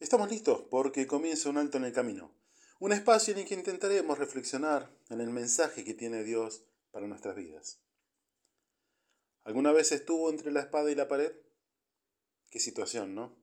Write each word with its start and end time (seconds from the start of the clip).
Estamos 0.00 0.30
listos 0.30 0.62
porque 0.70 1.06
comienza 1.06 1.50
un 1.50 1.58
alto 1.58 1.76
en 1.76 1.84
el 1.84 1.92
camino, 1.92 2.34
un 2.78 2.94
espacio 2.94 3.34
en 3.34 3.40
el 3.40 3.44
que 3.46 3.52
intentaremos 3.52 4.18
reflexionar 4.18 4.90
en 5.10 5.20
el 5.20 5.28
mensaje 5.28 5.84
que 5.84 5.92
tiene 5.92 6.24
Dios 6.24 6.64
para 6.90 7.06
nuestras 7.06 7.36
vidas. 7.36 7.80
¿Alguna 9.44 9.72
vez 9.72 9.92
estuvo 9.92 10.30
entre 10.30 10.52
la 10.52 10.60
espada 10.60 10.90
y 10.90 10.94
la 10.94 11.06
pared? 11.06 11.32
Qué 12.48 12.60
situación, 12.60 13.14
¿no? 13.14 13.36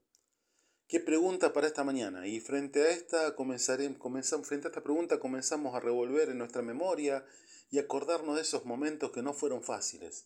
¿Qué 0.87 0.99
pregunta 0.99 1.53
para 1.53 1.67
esta 1.67 1.83
mañana? 1.83 2.25
Y 2.25 2.39
frente 2.39 2.81
a 2.81 2.89
esta 2.89 3.35
frente 3.35 4.67
a 4.67 4.69
esta 4.69 4.81
pregunta 4.81 5.19
comenzamos 5.19 5.75
a 5.75 5.79
revolver 5.79 6.29
en 6.29 6.39
nuestra 6.39 6.63
memoria 6.63 7.23
y 7.69 7.77
acordarnos 7.77 8.35
de 8.35 8.41
esos 8.41 8.65
momentos 8.65 9.11
que 9.11 9.21
no 9.21 9.35
fueron 9.35 9.61
fáciles. 9.61 10.25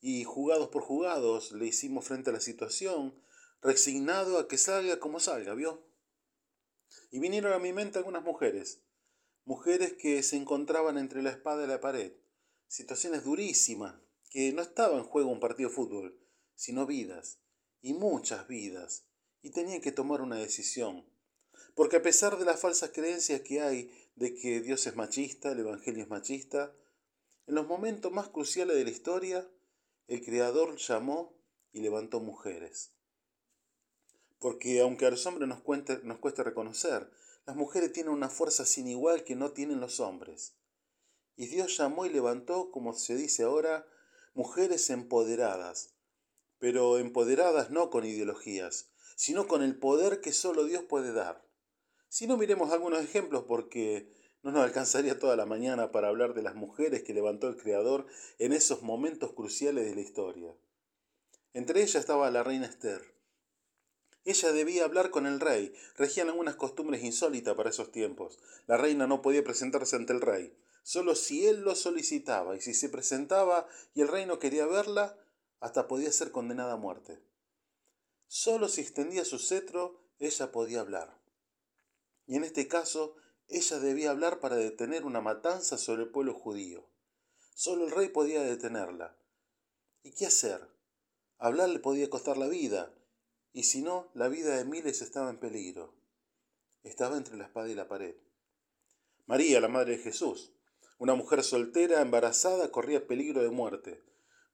Y 0.00 0.24
jugados 0.24 0.68
por 0.68 0.80
jugados 0.80 1.52
le 1.52 1.66
hicimos 1.66 2.06
frente 2.06 2.30
a 2.30 2.32
la 2.32 2.40
situación, 2.40 3.20
resignado 3.62 4.38
a 4.38 4.48
que 4.48 4.58
salga 4.58 4.98
como 4.98 5.20
salga, 5.20 5.54
¿vio? 5.54 5.86
Y 7.10 7.18
vinieron 7.20 7.52
a 7.52 7.58
mi 7.58 7.72
mente 7.72 7.98
algunas 7.98 8.22
mujeres, 8.22 8.82
mujeres 9.44 9.94
que 9.94 10.22
se 10.22 10.36
encontraban 10.36 10.98
entre 10.98 11.22
la 11.22 11.30
espada 11.30 11.64
y 11.64 11.68
la 11.68 11.80
pared, 11.80 12.12
situaciones 12.68 13.24
durísimas, 13.24 14.00
que 14.30 14.52
no 14.52 14.62
estaba 14.62 14.96
en 14.96 15.04
juego 15.04 15.30
un 15.30 15.40
partido 15.40 15.68
de 15.68 15.74
fútbol, 15.74 16.20
sino 16.54 16.86
vidas, 16.86 17.40
y 17.82 17.94
muchas 17.94 18.46
vidas, 18.46 19.06
y 19.42 19.50
tenían 19.50 19.80
que 19.80 19.92
tomar 19.92 20.20
una 20.20 20.36
decisión. 20.36 21.04
Porque 21.74 21.96
a 21.96 22.02
pesar 22.02 22.38
de 22.38 22.44
las 22.44 22.60
falsas 22.60 22.90
creencias 22.90 23.40
que 23.40 23.60
hay 23.60 23.90
de 24.14 24.34
que 24.34 24.60
Dios 24.60 24.86
es 24.86 24.96
machista, 24.96 25.52
el 25.52 25.60
Evangelio 25.60 26.02
es 26.02 26.08
machista, 26.08 26.74
en 27.46 27.54
los 27.56 27.66
momentos 27.66 28.12
más 28.12 28.28
cruciales 28.28 28.76
de 28.76 28.84
la 28.84 28.90
historia, 28.90 29.50
el 30.06 30.24
Creador 30.24 30.76
llamó 30.76 31.36
y 31.72 31.80
levantó 31.80 32.20
mujeres. 32.20 32.92
Porque 34.40 34.80
aunque 34.80 35.06
a 35.06 35.10
los 35.10 35.24
hombres 35.26 35.48
nos, 35.48 35.60
cuente, 35.60 36.00
cueste 36.18 36.42
reconocer, 36.42 37.08
las 37.46 37.54
mujeres 37.54 37.92
tienen 37.92 38.12
una 38.12 38.28
fuerza 38.28 38.66
sin 38.66 38.88
igual 38.88 39.22
que 39.22 39.36
no 39.36 39.52
tienen 39.52 39.80
los 39.80 40.00
hombres. 40.00 40.56
Y 41.36 41.46
Dios 41.46 41.76
llamó 41.76 42.06
y 42.06 42.10
levantó, 42.10 42.70
como 42.72 42.92
se 42.94 43.16
dice 43.16 43.44
ahora, 43.44 43.86
mujeres 44.34 44.90
empoderadas, 44.90 45.94
pero 46.58 46.98
empoderadas 46.98 47.70
no 47.70 47.90
con 47.90 48.04
ideologías, 48.04 48.90
sino 49.14 49.46
con 49.46 49.62
el 49.62 49.78
poder 49.78 50.20
que 50.20 50.32
solo 50.32 50.64
Dios 50.64 50.84
puede 50.84 51.12
dar. 51.12 51.46
Si 52.08 52.26
no 52.26 52.36
miremos 52.36 52.72
algunos 52.72 53.02
ejemplos 53.02 53.44
porque 53.46 54.10
no 54.42 54.52
nos 54.52 54.64
alcanzaría 54.64 55.18
toda 55.18 55.36
la 55.36 55.44
mañana 55.44 55.92
para 55.92 56.08
hablar 56.08 56.32
de 56.32 56.42
las 56.42 56.54
mujeres 56.54 57.02
que 57.02 57.14
levantó 57.14 57.48
el 57.48 57.56
Creador 57.56 58.06
en 58.38 58.52
esos 58.52 58.82
momentos 58.82 59.32
cruciales 59.32 59.84
de 59.84 59.94
la 59.94 60.00
historia. 60.00 60.56
Entre 61.52 61.82
ellas 61.82 61.96
estaba 61.96 62.30
la 62.30 62.42
reina 62.42 62.66
Esther, 62.66 63.19
ella 64.24 64.52
debía 64.52 64.84
hablar 64.84 65.10
con 65.10 65.26
el 65.26 65.40
rey. 65.40 65.74
Regían 65.96 66.28
algunas 66.28 66.56
costumbres 66.56 67.02
insólitas 67.02 67.54
para 67.54 67.70
esos 67.70 67.90
tiempos. 67.90 68.38
La 68.66 68.76
reina 68.76 69.06
no 69.06 69.22
podía 69.22 69.44
presentarse 69.44 69.96
ante 69.96 70.12
el 70.12 70.20
rey, 70.20 70.56
solo 70.82 71.14
si 71.14 71.46
él 71.46 71.62
lo 71.62 71.74
solicitaba, 71.74 72.56
y 72.56 72.60
si 72.60 72.74
se 72.74 72.88
presentaba 72.88 73.66
y 73.94 74.02
el 74.02 74.08
rey 74.08 74.26
no 74.26 74.38
quería 74.38 74.66
verla, 74.66 75.16
hasta 75.60 75.88
podía 75.88 76.12
ser 76.12 76.32
condenada 76.32 76.74
a 76.74 76.76
muerte. 76.76 77.22
Solo 78.26 78.68
si 78.68 78.80
extendía 78.80 79.24
su 79.24 79.38
cetro, 79.38 80.02
ella 80.18 80.52
podía 80.52 80.80
hablar. 80.80 81.18
Y 82.26 82.36
en 82.36 82.44
este 82.44 82.68
caso, 82.68 83.16
ella 83.48 83.78
debía 83.80 84.10
hablar 84.10 84.38
para 84.38 84.56
detener 84.56 85.04
una 85.04 85.20
matanza 85.20 85.78
sobre 85.78 86.04
el 86.04 86.10
pueblo 86.10 86.34
judío. 86.34 86.86
Solo 87.54 87.86
el 87.86 87.90
rey 87.90 88.08
podía 88.08 88.42
detenerla. 88.42 89.16
¿Y 90.02 90.12
qué 90.12 90.26
hacer? 90.26 90.68
Hablar 91.38 91.70
le 91.70 91.80
podía 91.80 92.08
costar 92.08 92.38
la 92.38 92.46
vida, 92.46 92.94
y 93.52 93.64
si 93.64 93.82
no, 93.82 94.10
la 94.14 94.28
vida 94.28 94.56
de 94.56 94.64
miles 94.64 95.02
estaba 95.02 95.30
en 95.30 95.38
peligro. 95.38 95.94
Estaba 96.82 97.16
entre 97.16 97.36
la 97.36 97.44
espada 97.44 97.68
y 97.68 97.74
la 97.74 97.88
pared. 97.88 98.14
María, 99.26 99.60
la 99.60 99.68
madre 99.68 99.96
de 99.96 100.02
Jesús, 100.02 100.52
una 100.98 101.14
mujer 101.14 101.42
soltera, 101.42 102.00
embarazada, 102.00 102.70
corría 102.70 103.06
peligro 103.06 103.42
de 103.42 103.50
muerte. 103.50 104.02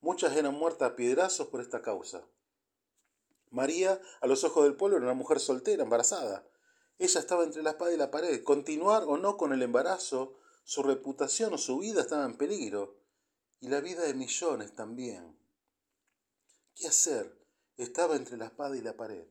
Muchas 0.00 0.36
eran 0.36 0.54
muertas 0.54 0.92
a 0.92 0.96
piedrazos 0.96 1.48
por 1.48 1.60
esta 1.60 1.82
causa. 1.82 2.24
María, 3.50 4.00
a 4.20 4.26
los 4.26 4.44
ojos 4.44 4.64
del 4.64 4.76
pueblo, 4.76 4.96
era 4.96 5.06
una 5.06 5.14
mujer 5.14 5.40
soltera, 5.40 5.82
embarazada. 5.82 6.46
Ella 6.98 7.20
estaba 7.20 7.44
entre 7.44 7.62
la 7.62 7.70
espada 7.70 7.92
y 7.92 7.96
la 7.96 8.10
pared. 8.10 8.42
Continuar 8.42 9.04
o 9.04 9.18
no 9.18 9.36
con 9.36 9.52
el 9.52 9.62
embarazo, 9.62 10.38
su 10.64 10.82
reputación 10.82 11.54
o 11.54 11.58
su 11.58 11.78
vida 11.78 12.00
estaba 12.00 12.24
en 12.24 12.36
peligro. 12.36 12.96
Y 13.60 13.68
la 13.68 13.80
vida 13.80 14.02
de 14.02 14.14
millones 14.14 14.74
también. 14.74 15.38
¿Qué 16.74 16.88
hacer? 16.88 17.45
Estaba 17.76 18.16
entre 18.16 18.36
la 18.36 18.46
espada 18.46 18.76
y 18.76 18.80
la 18.80 18.96
pared. 18.96 19.26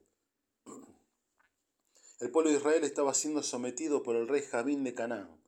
El 2.20 2.32
pueblo 2.32 2.52
de 2.52 2.58
Israel 2.58 2.84
estaba 2.84 3.14
siendo 3.14 3.44
sometido 3.44 4.04
por 4.04 4.16
el 4.16 4.28
rey 4.28 4.42
Jamín 4.42 4.84
de 4.84 4.94
Canaán. 4.94 5.42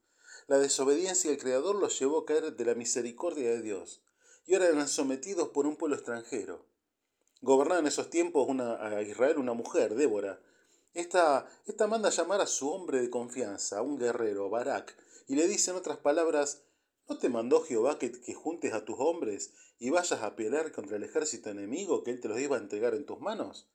La 0.48 0.58
desobediencia 0.58 1.30
del 1.30 1.40
Creador 1.40 1.76
los 1.76 2.00
llevó 2.00 2.20
a 2.20 2.26
caer 2.26 2.56
de 2.56 2.66
la 2.66 2.76
misericordia 2.76 3.50
de 3.50 3.62
Dios, 3.62 4.02
y 4.46 4.54
ahora 4.54 4.68
eran 4.68 4.88
sometidos 4.88 5.50
por 5.50 5.68
un 5.68 5.76
pueblo 5.76 5.96
extranjero. 5.96 6.66
Gobernaba 7.42 7.80
en 7.80 7.88
esos 7.88 8.10
tiempos 8.10 8.50
a 8.60 9.02
Israel 9.02 9.38
una 9.38 9.54
mujer, 9.54 9.96
Débora. 9.96 10.42
Esta, 10.94 11.48
esta 11.68 11.86
manda 11.86 12.10
llamar 12.10 12.42
a 12.42 12.48
su 12.48 12.70
hombre 12.72 13.02
de 13.02 13.10
confianza, 13.10 13.80
a 13.80 13.82
un 13.82 14.00
guerrero, 14.00 14.50
Barak, 14.50 14.98
y 15.28 15.36
le 15.36 15.48
dice 15.48 15.72
en 15.72 15.78
otras 15.78 15.98
palabras, 15.98 16.64
¿No 17.10 17.18
te 17.18 17.30
mandó 17.30 17.62
Jehová 17.62 18.00
que, 18.00 18.12
juntes 18.34 18.74
a 18.74 18.84
tus 18.84 18.98
hombres 19.00 19.54
y 19.80 19.92
vayas 19.92 20.22
a 20.22 20.36
pelear 20.36 20.74
contra 20.74 20.98
el 20.98 21.04
ejército 21.04 21.50
enemigo 21.50 22.04
que 22.04 22.12
él 22.12 22.20
te 22.20 22.28
los 22.28 22.40
iba 22.40 22.58
a 22.58 22.60
entregar 22.60 22.94
en 22.96 23.06
tus 23.06 23.22
manos? 23.22 23.70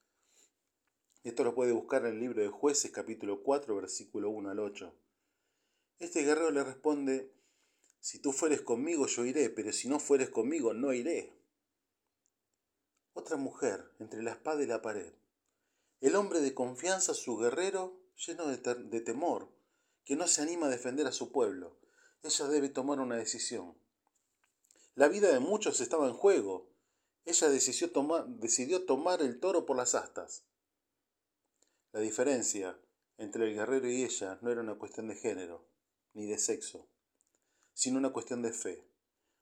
Esto 1.23 1.43
lo 1.43 1.55
puede 1.55 1.71
buscar 1.71 2.05
en 2.05 2.13
el 2.13 2.19
libro 2.19 2.43
de 2.43 2.49
Jueces 2.49 2.91
capítulo 2.91 3.41
4 3.41 3.75
versículo 3.75 4.29
1 4.29 4.51
al 4.51 4.59
8. 4.59 4.93
Este 5.97 6.21
guerrero 6.21 6.51
le 6.51 6.63
responde, 6.63 7.33
si 7.99 8.19
tú 8.19 8.33
fueres 8.33 8.61
conmigo 8.61 9.07
yo 9.07 9.25
iré, 9.25 9.49
pero 9.49 9.73
si 9.73 9.87
no 9.87 9.99
fueres 9.99 10.29
conmigo 10.29 10.75
no 10.75 10.93
iré. 10.93 11.33
Otra 13.13 13.37
mujer 13.37 13.89
entre 13.99 14.21
la 14.21 14.31
espada 14.31 14.61
y 14.61 14.67
la 14.67 14.83
pared. 14.83 15.11
El 16.01 16.15
hombre 16.15 16.39
de 16.39 16.53
confianza, 16.53 17.15
su 17.15 17.37
guerrero, 17.37 17.99
lleno 18.27 18.45
de, 18.47 18.57
de 18.57 19.01
temor, 19.01 19.49
que 20.03 20.15
no 20.15 20.27
se 20.27 20.43
anima 20.43 20.67
a 20.67 20.69
defender 20.69 21.07
a 21.07 21.11
su 21.11 21.31
pueblo 21.31 21.82
ella 22.23 22.47
debe 22.47 22.69
tomar 22.69 23.01
una 23.01 23.17
decisión. 23.17 23.77
La 24.95 25.09
vida 25.09 25.31
de 25.31 25.39
muchos 25.39 25.81
estaba 25.81 26.07
en 26.07 26.13
juego. 26.13 26.69
Ella 27.25 27.49
decidió 27.49 27.91
tomar, 27.91 28.27
decidió 28.27 28.85
tomar 28.85 29.21
el 29.21 29.39
toro 29.39 29.65
por 29.65 29.75
las 29.75 29.93
astas. 29.93 30.45
La 31.91 31.99
diferencia 31.99 32.79
entre 33.17 33.45
el 33.45 33.55
guerrero 33.55 33.89
y 33.89 34.03
ella 34.03 34.39
no 34.41 34.51
era 34.51 34.61
una 34.61 34.75
cuestión 34.75 35.07
de 35.07 35.15
género, 35.15 35.67
ni 36.13 36.25
de 36.25 36.37
sexo, 36.37 36.87
sino 37.73 37.97
una 37.97 38.13
cuestión 38.13 38.41
de 38.41 38.53
fe. 38.53 38.87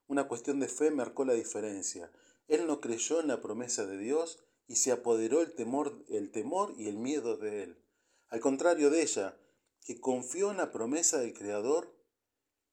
Una 0.08 0.28
cuestión 0.28 0.60
de 0.60 0.68
fe 0.68 0.90
marcó 0.90 1.24
la 1.24 1.34
diferencia. 1.34 2.12
Él 2.48 2.66
no 2.66 2.82
creyó 2.82 3.22
en 3.22 3.28
la 3.28 3.42
promesa 3.42 3.86
de 3.86 3.98
Dios 3.98 4.44
y 4.68 4.78
se 4.78 4.92
apoderó 4.92 5.42
el 5.42 5.54
temor, 5.54 6.04
el 6.10 6.32
temor 6.32 6.74
y 6.78 6.88
el 6.88 6.98
miedo 6.98 7.38
de 7.38 7.64
él. 7.64 7.78
Al 8.30 8.40
contrario 8.40 8.90
de 8.90 9.04
ella, 9.04 9.38
que 9.84 10.00
confió 10.00 10.52
en 10.52 10.58
la 10.58 10.72
promesa 10.72 11.20
del 11.20 11.34
Creador 11.34 12.01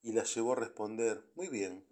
y 0.09 0.13
la 0.13 0.25
llevó 0.25 0.53
a 0.53 0.57
responder, 0.57 1.23
Muy 1.35 1.49
bien, 1.49 1.85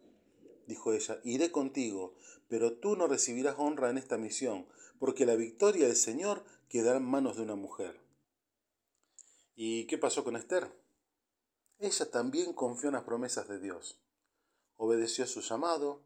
dijo 0.67 0.95
ella, 0.95 1.21
iré 1.23 1.53
contigo, 1.53 2.15
pero 2.49 2.79
tú 2.79 2.97
no 2.97 3.09
recibirás 3.09 3.57
honra 3.59 3.91
en 3.91 3.99
esta 3.99 4.17
misión, 4.17 4.67
porque 4.99 5.27
la 5.27 5.37
victoria 5.37 5.87
del 5.87 5.97
Señor 5.97 6.43
quedará 6.71 6.97
en 6.97 7.05
manos 7.05 7.37
de 7.37 7.43
una 7.43 7.57
mujer. 7.57 8.01
¿Y 9.55 9.87
qué 9.87 9.99
pasó 9.99 10.25
con 10.25 10.35
Esther? 10.35 10.73
Ella 11.79 12.11
también 12.11 12.55
confió 12.55 12.89
en 12.89 12.95
las 12.95 13.05
promesas 13.05 13.49
de 13.49 13.61
Dios. 13.61 14.01
Obedeció 14.77 15.25
a 15.25 15.27
su 15.27 15.43
llamado, 15.43 16.01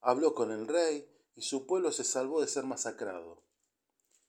habló 0.00 0.34
con 0.34 0.52
el 0.52 0.66
rey 0.66 1.06
y 1.36 1.42
su 1.42 1.66
pueblo 1.66 1.92
se 1.92 2.04
salvó 2.04 2.40
de 2.40 2.48
ser 2.48 2.64
masacrado. 2.64 3.42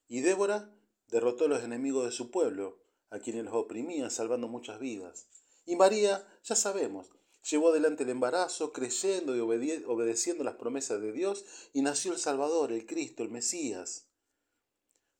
Y 0.06 0.20
Débora 0.20 0.76
derrotó 1.08 1.46
a 1.46 1.48
los 1.48 1.64
enemigos 1.64 2.04
de 2.04 2.12
su 2.12 2.30
pueblo, 2.30 2.82
a 3.08 3.20
quienes 3.20 3.46
los 3.46 3.54
oprimían, 3.54 4.10
salvando 4.10 4.48
muchas 4.48 4.78
vidas. 4.78 5.28
Y 5.64 5.76
María, 5.76 6.26
ya 6.42 6.56
sabemos, 6.56 7.10
llevó 7.48 7.70
adelante 7.70 8.04
el 8.04 8.10
embarazo, 8.10 8.72
creyendo 8.72 9.36
y 9.36 9.40
obedeciendo 9.40 10.44
las 10.44 10.56
promesas 10.56 11.00
de 11.00 11.12
Dios, 11.12 11.44
y 11.72 11.82
nació 11.82 12.12
el 12.12 12.18
Salvador, 12.18 12.72
el 12.72 12.86
Cristo, 12.86 13.22
el 13.22 13.30
Mesías. 13.30 14.08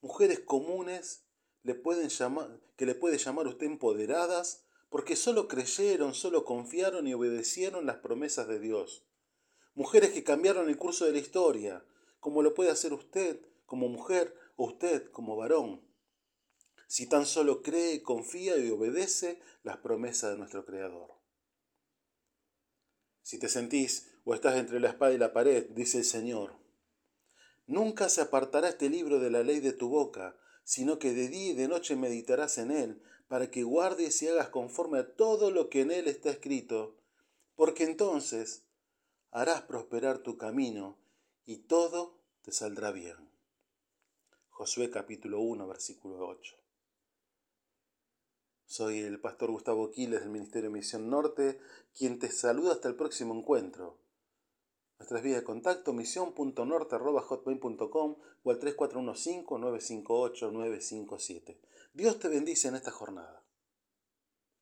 Mujeres 0.00 0.40
comunes 0.40 1.24
le 1.62 1.74
pueden 1.74 2.08
llamar, 2.08 2.60
que 2.76 2.86
le 2.86 2.94
puede 2.94 3.18
llamar 3.18 3.46
usted 3.46 3.66
empoderadas, 3.66 4.64
porque 4.88 5.16
solo 5.16 5.48
creyeron, 5.48 6.14
solo 6.14 6.44
confiaron 6.44 7.06
y 7.06 7.14
obedecieron 7.14 7.86
las 7.86 7.96
promesas 7.98 8.48
de 8.48 8.58
Dios. 8.58 9.06
Mujeres 9.74 10.10
que 10.10 10.24
cambiaron 10.24 10.68
el 10.68 10.76
curso 10.76 11.06
de 11.06 11.12
la 11.12 11.18
historia, 11.18 11.84
como 12.20 12.42
lo 12.42 12.54
puede 12.54 12.70
hacer 12.70 12.92
usted 12.92 13.40
como 13.64 13.88
mujer 13.88 14.36
o 14.56 14.66
usted 14.66 15.10
como 15.10 15.34
varón 15.34 15.92
si 16.92 17.06
tan 17.06 17.24
solo 17.24 17.62
cree, 17.62 18.02
confía 18.02 18.58
y 18.58 18.68
obedece 18.68 19.40
las 19.62 19.78
promesas 19.78 20.32
de 20.32 20.36
nuestro 20.36 20.66
Creador. 20.66 21.21
Si 23.22 23.38
te 23.38 23.48
sentís 23.48 24.10
o 24.24 24.34
estás 24.34 24.56
entre 24.56 24.80
la 24.80 24.88
espada 24.88 25.12
y 25.12 25.18
la 25.18 25.32
pared, 25.32 25.66
dice 25.70 25.98
el 25.98 26.04
Señor, 26.04 26.54
nunca 27.66 28.08
se 28.08 28.20
apartará 28.20 28.68
este 28.68 28.90
libro 28.90 29.20
de 29.20 29.30
la 29.30 29.42
ley 29.42 29.60
de 29.60 29.72
tu 29.72 29.88
boca, 29.88 30.36
sino 30.64 30.98
que 30.98 31.12
de 31.12 31.28
día 31.28 31.52
y 31.52 31.54
de 31.54 31.68
noche 31.68 31.96
meditarás 31.96 32.58
en 32.58 32.70
él, 32.70 33.02
para 33.28 33.50
que 33.50 33.62
guardes 33.62 34.20
y 34.22 34.28
hagas 34.28 34.50
conforme 34.50 34.98
a 34.98 35.14
todo 35.14 35.50
lo 35.50 35.70
que 35.70 35.80
en 35.80 35.90
él 35.90 36.06
está 36.06 36.30
escrito, 36.30 36.98
porque 37.54 37.84
entonces 37.84 38.64
harás 39.30 39.62
prosperar 39.62 40.18
tu 40.18 40.36
camino 40.36 40.98
y 41.44 41.58
todo 41.58 42.20
te 42.42 42.52
saldrá 42.52 42.92
bien. 42.92 43.30
Josué 44.50 44.90
capítulo 44.90 45.40
1, 45.40 45.66
versículo 45.66 46.26
8. 46.28 46.61
Soy 48.72 49.00
el 49.00 49.20
pastor 49.20 49.50
Gustavo 49.50 49.90
Quiles 49.90 50.20
del 50.20 50.30
Ministerio 50.30 50.70
de 50.70 50.78
Misión 50.78 51.10
Norte, 51.10 51.58
quien 51.94 52.18
te 52.18 52.30
saluda 52.30 52.72
hasta 52.72 52.88
el 52.88 52.96
próximo 52.96 53.34
encuentro. 53.34 53.98
Nuestras 54.98 55.22
vías 55.22 55.40
de 55.40 55.44
contacto 55.44 55.92
misión.norte.hotmail.com 55.92 58.16
o 58.42 58.50
al 58.50 58.60
3415-958-957. 58.60 61.58
Dios 61.92 62.18
te 62.18 62.28
bendice 62.28 62.68
en 62.68 62.76
esta 62.76 62.90
jornada. 62.90 63.44